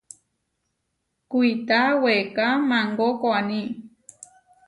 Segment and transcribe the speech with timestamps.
[1.31, 3.61] Kuitá weeká maangó koaní.